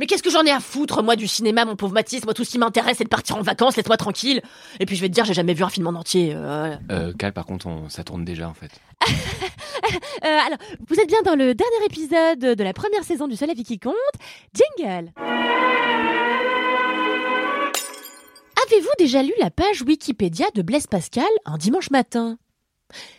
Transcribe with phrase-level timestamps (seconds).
[0.00, 2.24] Mais qu'est-ce que j'en ai à foutre, moi, du cinéma, mon pauvre Mathis?
[2.24, 4.40] Moi, tout ce qui m'intéresse, c'est de partir en vacances, laisse-moi tranquille.
[4.80, 6.32] Et puis, je vais te dire, j'ai jamais vu un film en entier.
[6.34, 8.70] euh, Euh, Cal, par contre, on- ça tourne déjà en fait.
[10.22, 10.58] Euh, alors,
[10.88, 13.78] vous êtes bien dans le dernier épisode de la première saison du Seul avis qui
[13.78, 13.94] compte.
[14.54, 15.10] Jingle
[18.66, 22.36] Avez-vous déjà lu la page Wikipédia de Blaise Pascal un dimanche matin?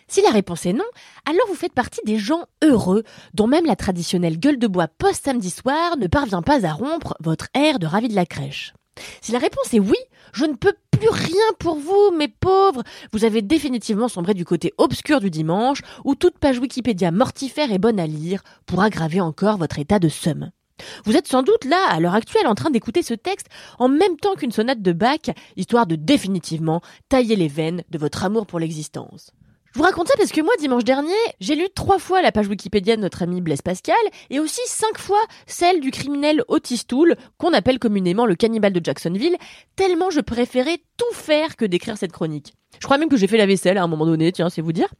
[0.08, 0.84] Si la réponse est non,
[1.26, 3.02] alors vous faites partie des gens heureux
[3.34, 7.48] dont même la traditionnelle gueule de bois post-samedi soir ne parvient pas à rompre votre
[7.54, 8.74] air de ravi de la crèche.
[9.20, 9.96] Si la réponse est oui,
[10.32, 12.82] je ne peux plus rien pour vous, mes pauvres.
[13.12, 17.78] Vous avez définitivement sombré du côté obscur du dimanche, où toute page Wikipédia mortifère est
[17.78, 20.50] bonne à lire pour aggraver encore votre état de somme.
[21.04, 23.46] Vous êtes sans doute là, à l'heure actuelle, en train d'écouter ce texte
[23.78, 28.24] en même temps qu'une sonate de Bach, histoire de définitivement tailler les veines de votre
[28.24, 29.32] amour pour l'existence.
[29.72, 32.46] Je vous raconte ça parce que moi, dimanche dernier, j'ai lu trois fois la page
[32.46, 33.96] Wikipédia de notre ami Blaise Pascal
[34.28, 38.84] et aussi cinq fois celle du criminel Otis Toole, qu'on appelle communément le cannibale de
[38.84, 39.34] Jacksonville,
[39.74, 42.52] tellement je préférais tout faire que d'écrire cette chronique.
[42.80, 44.72] Je crois même que j'ai fait la vaisselle à un moment donné, tiens, c'est vous
[44.72, 44.92] dire.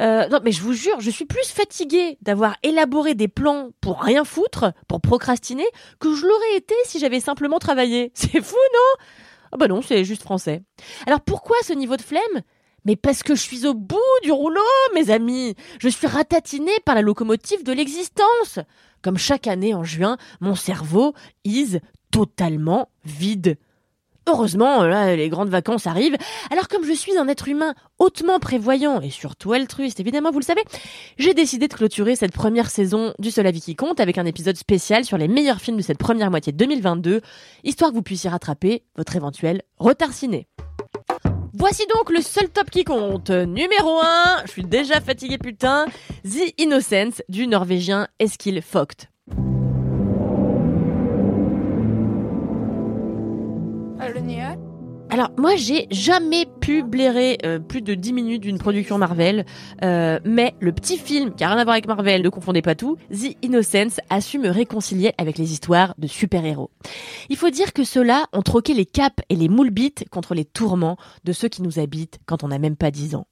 [0.00, 4.02] Euh, non, mais je vous jure, je suis plus fatiguée d'avoir élaboré des plans pour
[4.02, 5.66] rien foutre, pour procrastiner,
[6.00, 8.10] que je l'aurais été si j'avais simplement travaillé.
[8.14, 9.04] C'est fou, non?
[9.52, 10.62] Ah bah non, c'est juste français.
[11.06, 12.42] Alors pourquoi ce niveau de flemme?
[12.88, 14.62] Mais parce que je suis au bout du rouleau,
[14.94, 15.54] mes amis.
[15.78, 18.60] Je suis ratatinée par la locomotive de l'existence.
[19.02, 21.12] Comme chaque année en juin, mon cerveau
[21.44, 23.58] is totalement vide.
[24.26, 26.16] Heureusement, les grandes vacances arrivent.
[26.50, 30.44] Alors comme je suis un être humain hautement prévoyant et surtout altruiste, évidemment, vous le
[30.44, 30.64] savez,
[31.18, 34.56] j'ai décidé de clôturer cette première saison du Seul Avis qui compte avec un épisode
[34.56, 37.20] spécial sur les meilleurs films de cette première moitié de 2022,
[37.64, 40.46] histoire que vous puissiez rattraper votre éventuel retard ciné.
[41.58, 43.30] Voici donc le seul top qui compte.
[43.30, 45.86] Numéro 1, je suis déjà fatigué putain,
[46.24, 49.08] The Innocence du norvégien Eskil Vogt.
[55.18, 59.46] Alors moi j'ai jamais pu blairer euh, plus de 10 minutes d'une production Marvel,
[59.82, 62.76] euh, mais le petit film qui a rien à voir avec Marvel, ne confondez pas
[62.76, 66.70] tout, The Innocence a su me réconcilier avec les histoires de super-héros.
[67.30, 70.44] Il faut dire que ceux-là ont troqué les capes et les moules bites contre les
[70.44, 73.26] tourments de ceux qui nous habitent quand on n'a même pas 10 ans.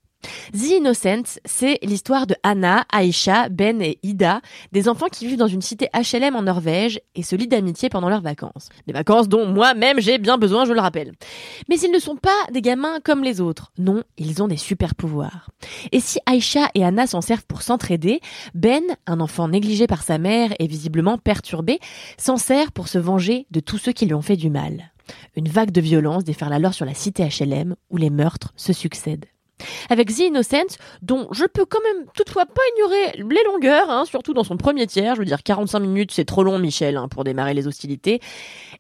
[0.53, 4.41] The Innocents, c'est l'histoire de Anna, Aisha, Ben et Ida,
[4.73, 8.09] des enfants qui vivent dans une cité HLM en Norvège et se lient d'amitié pendant
[8.09, 8.69] leurs vacances.
[8.87, 11.13] Des vacances dont moi-même j'ai bien besoin, je le rappelle.
[11.69, 13.73] Mais ils ne sont pas des gamins comme les autres.
[13.79, 15.51] Non, ils ont des super pouvoirs.
[15.93, 18.21] Et si Aisha et Anna s'en servent pour s'entraider,
[18.55, 21.79] Ben, un enfant négligé par sa mère et visiblement perturbé,
[22.19, 24.93] s'en sert pour se venger de tous ceux qui lui ont fait du mal.
[25.37, 29.27] Une vague de violence déferle alors sur la cité HLM où les meurtres se succèdent.
[29.89, 34.35] Avec The Innocent, dont je peux quand même toutefois pas ignorer les longueurs, hein, surtout
[34.35, 37.25] dans son premier tiers, je veux dire 45 minutes, c'est trop long Michel hein, pour
[37.25, 38.21] démarrer les hostilités,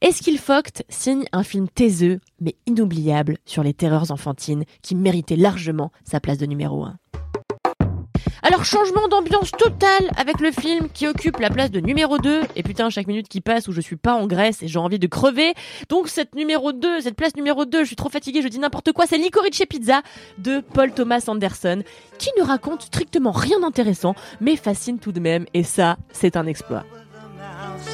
[0.00, 5.92] Eskil Vogt signe un film taiseux mais inoubliable sur les terreurs enfantines qui méritait largement
[6.04, 6.96] sa place de numéro 1.
[8.46, 12.62] Alors changement d'ambiance totale avec le film qui occupe la place de numéro 2 et
[12.62, 15.08] putain chaque minute qui passe où je suis pas en Grèce et j'ai envie de
[15.08, 15.52] crever.
[15.88, 18.92] Donc cette numéro 2, cette place numéro 2, je suis trop fatiguée, je dis n'importe
[18.92, 20.02] quoi, c'est Licorice Pizza
[20.38, 21.82] de Paul Thomas Anderson
[22.18, 26.46] qui ne raconte strictement rien d'intéressant mais fascine tout de même et ça, c'est un
[26.46, 26.84] exploit.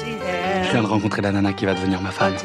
[0.05, 2.35] Je viens de rencontrer la nana qui va devenir ma femme.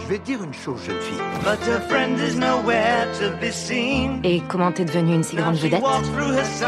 [0.00, 1.20] Je vais te dire une chose, jeune fille.
[4.24, 5.82] Et comment t'es devenue une si grande vedette?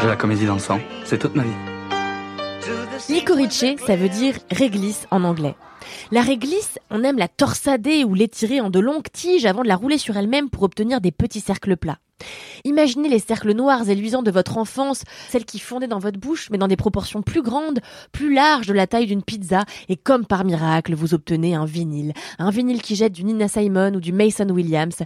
[0.01, 0.79] J'ai la comédie dans le sang.
[1.03, 1.68] C'est toute ma vie.
[3.07, 5.55] Licorice, ça veut dire réglisse en anglais.
[6.11, 9.75] La réglisse, on aime la torsader ou l'étirer en de longues tiges avant de la
[9.75, 11.99] rouler sur elle-même pour obtenir des petits cercles plats.
[12.65, 16.49] Imaginez les cercles noirs et luisants de votre enfance, celles qui fondaient dans votre bouche,
[16.51, 17.79] mais dans des proportions plus grandes,
[18.11, 22.13] plus larges de la taille d'une pizza, et comme par miracle, vous obtenez un vinyle.
[22.37, 24.97] Un vinyle qui jette du Nina Simon ou du Mason Williams,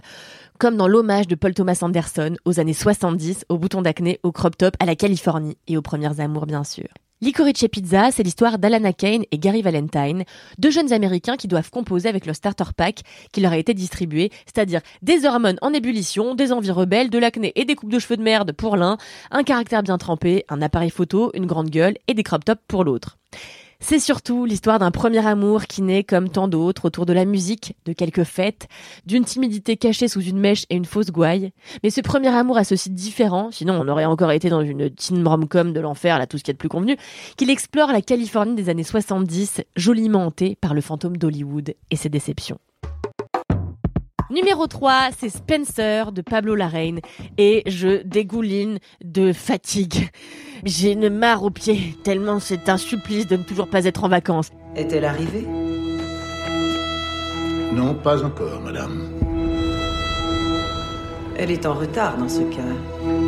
[0.58, 4.56] comme dans l'hommage de Paul Thomas Anderson aux années 70, au bouton d'acné, au crop
[4.56, 6.88] top, à la Californie et aux premières amours bien sûr.
[7.24, 10.24] Licorice Pizza, c'est l'histoire d'Alana Kane et Gary Valentine,
[10.58, 13.00] deux jeunes Américains qui doivent composer avec le starter pack
[13.32, 17.54] qui leur a été distribué, c'est-à-dire des hormones en ébullition, des envies rebelles, de l'acné
[17.56, 18.98] et des coupes de cheveux de merde pour l'un,
[19.30, 22.84] un caractère bien trempé, un appareil photo, une grande gueule et des crop tops pour
[22.84, 23.16] l'autre.
[23.86, 27.76] C'est surtout l'histoire d'un premier amour qui naît comme tant d'autres autour de la musique,
[27.84, 28.66] de quelques fêtes,
[29.04, 31.52] d'une timidité cachée sous une mèche et une fausse gouaille.
[31.82, 35.28] Mais ce premier amour a ceci différent, sinon on aurait encore été dans une teen
[35.28, 36.96] rom-com de l'enfer, là tout ce qui est de plus convenu,
[37.36, 42.08] qu'il explore la Californie des années 70, joliment hantée par le fantôme d'Hollywood et ses
[42.08, 42.58] déceptions.
[44.34, 46.98] Numéro 3, c'est Spencer de Pablo Larraine
[47.38, 50.08] et je dégouline de fatigue.
[50.64, 54.08] J'ai une marre aux pieds, tellement c'est un supplice de ne toujours pas être en
[54.08, 54.50] vacances.
[54.74, 55.46] Est-elle arrivée?
[57.72, 59.08] Non, pas encore, madame.
[61.36, 63.23] Elle est en retard dans ce cas.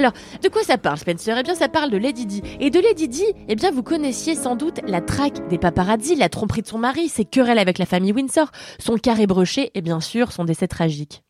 [0.00, 1.36] Alors, de quoi ça parle, Spencer?
[1.36, 2.40] Eh bien, ça parle de Lady Di.
[2.58, 6.30] Et de Lady Di, eh bien, vous connaissiez sans doute la traque des paparazzi, la
[6.30, 10.00] tromperie de son mari, ses querelles avec la famille Windsor, son carré broché et bien
[10.00, 11.22] sûr son décès tragique.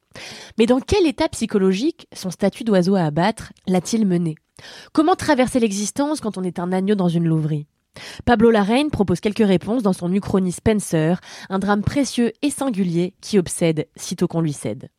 [0.57, 4.37] Mais dans quel état psychologique son statut d'oiseau à abattre l'a-t-il mené?
[4.93, 7.67] Comment traverser l'existence quand on est un agneau dans une louverie?
[8.25, 13.37] Pablo Larraine propose quelques réponses dans son Uchronie Spencer, un drame précieux et singulier qui
[13.37, 14.91] obsède sitôt qu'on lui cède.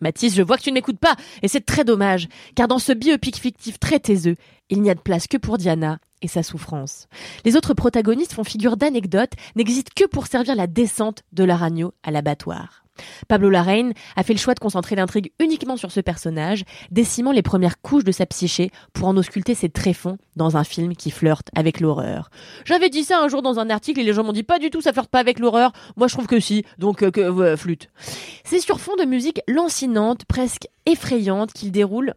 [0.00, 2.92] Mathis, je vois que tu ne m'écoutes pas, et c'est très dommage, car dans ce
[2.92, 4.36] biopic fictif très taiseux,
[4.70, 7.08] il n'y a de place que pour Diana et sa souffrance.
[7.44, 12.10] Les autres protagonistes font figure d'anecdotes, n'existent que pour servir la descente de l'Aragno à
[12.10, 12.84] l'abattoir.
[13.28, 17.42] Pablo Larraine a fait le choix de concentrer l'intrigue uniquement sur ce personnage, décimant les
[17.42, 21.48] premières couches de sa psyché pour en ausculter ses tréfonds dans un film qui flirte
[21.56, 22.30] avec l'horreur.
[22.64, 24.70] J'avais dit ça un jour dans un article et les gens m'ont dit pas du
[24.70, 25.72] tout ça flirte pas avec l'horreur.
[25.96, 27.88] Moi je trouve que si, donc euh, que euh, flûte.
[28.44, 32.14] C'est sur fond de musique lancinante, presque effrayante qu'il déroule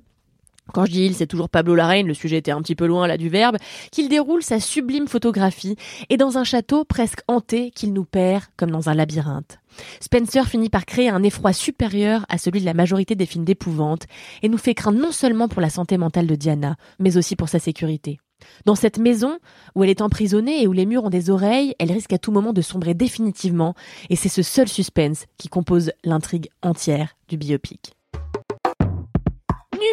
[0.73, 3.07] quand je dis il, c'est toujours Pablo Larraine, le sujet était un petit peu loin
[3.07, 3.57] là du verbe,
[3.91, 5.75] qu'il déroule sa sublime photographie
[6.09, 9.59] et dans un château presque hanté qu'il nous perd comme dans un labyrinthe.
[9.99, 14.05] Spencer finit par créer un effroi supérieur à celui de la majorité des films d'épouvante
[14.41, 17.49] et nous fait craindre non seulement pour la santé mentale de Diana, mais aussi pour
[17.49, 18.19] sa sécurité.
[18.65, 19.39] Dans cette maison,
[19.75, 22.31] où elle est emprisonnée et où les murs ont des oreilles, elle risque à tout
[22.31, 23.75] moment de sombrer définitivement,
[24.09, 27.93] et c'est ce seul suspense qui compose l'intrigue entière du biopic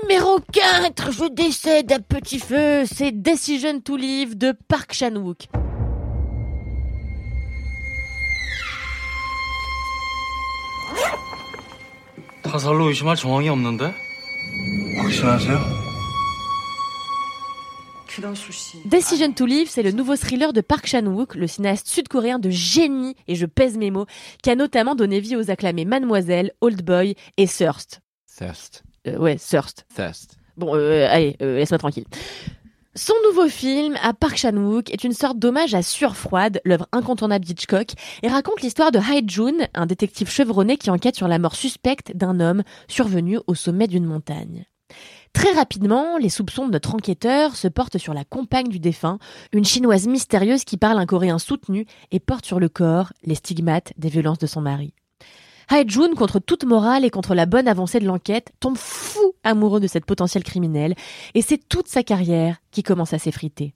[0.04, 5.48] Numéro 4, je décède à petit feu, c'est Decision to Live de Park Chan-wook.
[12.44, 13.94] 타살로 의심할 정황이 없는데?
[15.01, 15.83] 확신하세요?
[18.86, 23.15] Decision to Live, c'est le nouveau thriller de Park Chan-wook, le cinéaste sud-coréen de génie,
[23.27, 24.06] et je pèse mes mots,
[24.44, 28.01] qui a notamment donné vie aux acclamés Mademoiselle, Old Boy et Thirst.
[28.38, 28.83] Thirst.
[29.06, 29.87] Euh, ouais, Thirst.
[29.95, 30.37] Thirst.
[30.56, 32.05] Bon, euh, allez, euh, laisse-moi tranquille.
[32.95, 37.93] Son nouveau film, à Park Chan-wook, est une sorte d'hommage à Surfroide, l'œuvre incontournable d'Hitchcock,
[38.25, 42.17] et raconte l'histoire de Hai Jun, un détective chevronné qui enquête sur la mort suspecte
[42.17, 44.65] d'un homme survenu au sommet d'une montagne.
[45.33, 49.19] Très rapidement, les soupçons de notre enquêteur se portent sur la compagne du défunt,
[49.53, 53.93] une chinoise mystérieuse qui parle un coréen soutenu et porte sur le corps les stigmates
[53.97, 54.93] des violences de son mari.
[55.70, 59.87] Hae-jun, contre toute morale et contre la bonne avancée de l'enquête, tombe fou amoureux de
[59.87, 60.94] cette potentielle criminelle,
[61.35, 63.75] et c'est toute sa carrière qui commence à s'effriter.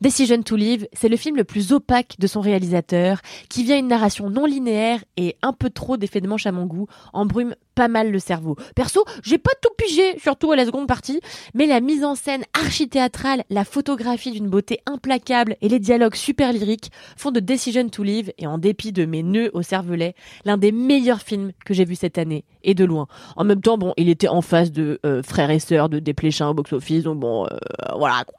[0.00, 3.88] Decision to Live, c'est le film le plus opaque de son réalisateur, qui vient une
[3.88, 7.88] narration non linéaire et un peu trop d'effets de manche à mon goût, embrume pas
[7.88, 8.56] mal le cerveau.
[8.76, 11.20] Perso, j'ai pas tout pigé, surtout à la seconde partie,
[11.54, 16.52] mais la mise en scène archithéâtrale, la photographie d'une beauté implacable et les dialogues super
[16.52, 20.56] lyriques font de Decision to Live, et en dépit de mes nœuds au cervelet, l'un
[20.56, 23.06] des meilleurs films que j'ai vu cette année, et de loin.
[23.36, 26.48] En même temps, bon, il était en face de euh, Frères et Sœurs de Desplechin
[26.48, 27.56] au box-office, donc bon, euh,
[27.96, 28.38] voilà quoi.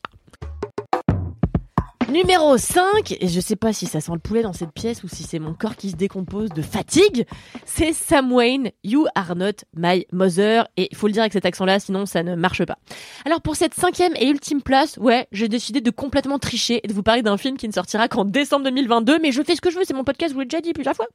[2.10, 5.08] Numéro 5, et je sais pas si ça sent le poulet dans cette pièce ou
[5.08, 7.26] si c'est mon corps qui se décompose de fatigue,
[7.66, 11.46] c'est Sam Wayne, You Are Not My Mother, et il faut le dire avec cet
[11.46, 12.78] accent-là, sinon ça ne marche pas.
[13.26, 16.94] Alors pour cette cinquième et ultime place, ouais, j'ai décidé de complètement tricher et de
[16.94, 19.72] vous parler d'un film qui ne sortira qu'en décembre 2022, mais je fais ce que
[19.72, 21.08] je veux, c'est mon podcast, je vous l'ai déjà dit plusieurs fois.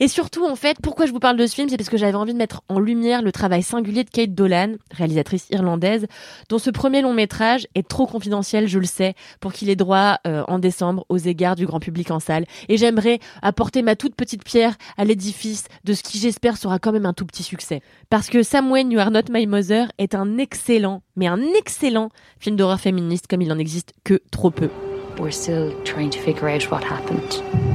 [0.00, 2.14] Et surtout, en fait, pourquoi je vous parle de ce film, c'est parce que j'avais
[2.14, 6.06] envie de mettre en lumière le travail singulier de Kate Dolan, réalisatrice irlandaise,
[6.48, 10.16] dont ce premier long métrage est trop confidentiel, je le sais, pour qu'il ait droit
[10.26, 12.46] euh, en décembre aux égards du grand public en salle.
[12.70, 16.92] Et j'aimerais apporter ma toute petite pierre à l'édifice de ce qui, j'espère, sera quand
[16.92, 17.82] même un tout petit succès.
[18.08, 22.08] Parce que Sam Wayne, You Are Not My Mother est un excellent, mais un excellent
[22.38, 24.70] film d'horreur féministe comme il n'en existe que trop peu.
[25.18, 27.69] We're still trying to figure out what happened.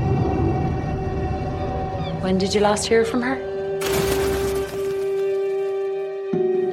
[2.25, 3.37] When did you last hear from her?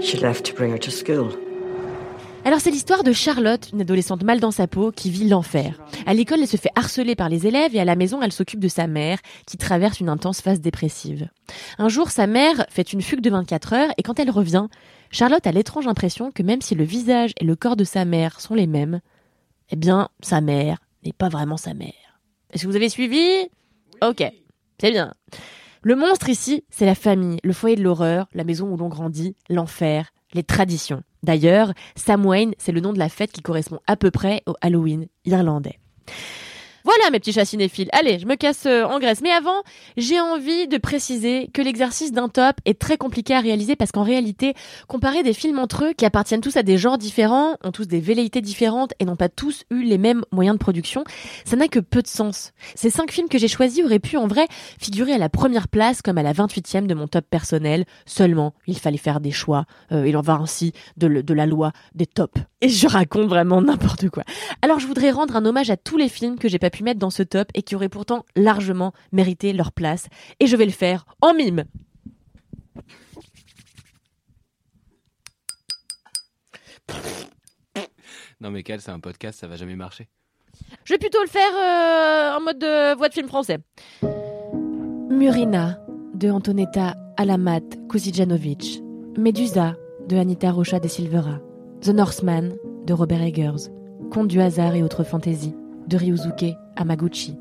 [0.01, 1.37] She left to bring her to school.
[2.47, 5.79] Alors c'est l'histoire de Charlotte, une adolescente mal dans sa peau qui vit l'enfer.
[6.07, 8.61] À l'école, elle se fait harceler par les élèves et à la maison, elle s'occupe
[8.61, 11.29] de sa mère qui traverse une intense phase dépressive.
[11.77, 14.69] Un jour, sa mère fait une fugue de 24 heures et quand elle revient,
[15.11, 18.41] Charlotte a l'étrange impression que même si le visage et le corps de sa mère
[18.41, 19.03] sont les mêmes,
[19.69, 21.93] eh bien, sa mère n'est pas vraiment sa mère.
[22.55, 23.51] Est-ce que vous avez suivi?
[24.01, 24.25] Ok,
[24.83, 25.15] c'est bien.
[25.83, 29.37] Le monstre ici, c'est la famille, le foyer de l'horreur, la maison où l'on grandit,
[29.49, 31.05] l'enfer, les traditions.
[31.23, 35.07] D'ailleurs, Samhain, c'est le nom de la fête qui correspond à peu près au Halloween
[35.25, 35.79] irlandais.
[36.85, 37.89] Voilà mes petits chats cinéphiles.
[37.93, 39.21] Allez, je me casse euh, en Grèce.
[39.23, 39.63] Mais avant,
[39.97, 44.03] j'ai envie de préciser que l'exercice d'un top est très compliqué à réaliser parce qu'en
[44.03, 44.55] réalité,
[44.89, 48.01] comparer des films entre eux qui appartiennent tous à des genres différents, ont tous des
[48.01, 51.05] velléités différentes et n'ont pas tous eu les mêmes moyens de production,
[51.45, 52.53] ça n'a que peu de sens.
[52.75, 54.49] Ces cinq films que j'ai choisis auraient pu en vrai
[54.81, 57.85] figurer à la première place comme à la 28e de mon top personnel.
[58.07, 59.67] Seulement, il fallait faire des choix.
[59.93, 62.41] Euh, il en va ainsi de, de la loi des tops.
[62.61, 64.25] Et je raconte vraiment n'importe quoi.
[64.63, 66.99] Alors je voudrais rendre un hommage à tous les films que j'ai pas pu mettre
[66.99, 70.09] dans ce top et qui auraient pourtant largement mérité leur place.
[70.41, 71.65] Et je vais le faire en mime.
[78.41, 80.09] Non mais Cal, c'est un podcast, ça va jamais marcher.
[80.85, 83.59] Je vais plutôt le faire euh, en mode de voix de film français.
[85.11, 85.79] Murina
[86.15, 88.83] de Antonetta Alamat Kuzijanovic.
[89.17, 89.77] Medusa
[90.09, 91.39] de Anita Rocha de Silvera.
[91.83, 93.71] The Northman de Robert Eggers.
[94.11, 95.55] Conte du hasard et autres fantaisies
[95.87, 97.37] de Ryuzuke Amaguchi.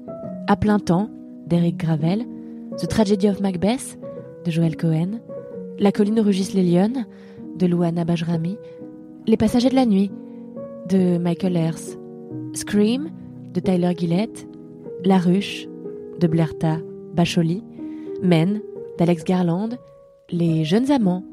[0.47, 1.09] À plein temps
[1.47, 2.25] d'Eric Gravel.
[2.77, 3.97] The Tragedy of Macbeth
[4.45, 5.19] de Joel Cohen.
[5.79, 7.05] La colline rugisse les lionnes
[7.57, 8.57] de Luana Bajrami.
[9.27, 10.11] Les passagers de la nuit
[10.89, 11.97] de Michael Ayers.
[12.53, 13.09] Scream
[13.53, 14.47] de Tyler Gillett.
[15.03, 15.67] La ruche
[16.19, 16.77] de Blerta
[17.15, 17.63] Bacholi.
[18.21, 18.61] Men
[18.97, 19.77] d'Alex Garland.
[20.29, 21.23] Les jeunes amants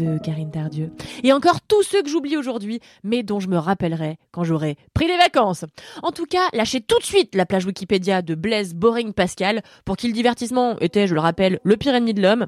[0.00, 0.90] de Karine Tardieu.
[1.22, 5.06] Et encore tous ceux que j'oublie aujourd'hui, mais dont je me rappellerai quand j'aurai pris
[5.06, 5.64] des vacances.
[6.02, 9.96] En tout cas, lâchez tout de suite la plage Wikipédia de Blaise Boring Pascal pour
[9.96, 12.46] qui le divertissement était, je le rappelle, le pire ennemi de l'homme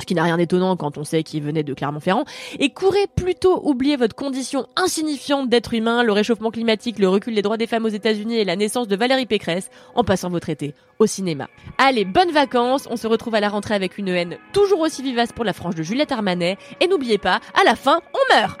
[0.00, 2.24] ce qui n'a rien d'étonnant quand on sait qu'il venait de Clermont-Ferrand,
[2.58, 7.42] et courez plutôt oublier votre condition insignifiante d'être humain, le réchauffement climatique, le recul des
[7.42, 10.74] droits des femmes aux États-Unis et la naissance de Valérie Pécresse en passant votre été
[10.98, 11.48] au cinéma.
[11.78, 15.32] Allez, bonnes vacances, on se retrouve à la rentrée avec une haine toujours aussi vivace
[15.32, 18.60] pour la frange de Juliette Armanet, et n'oubliez pas, à la fin, on meurt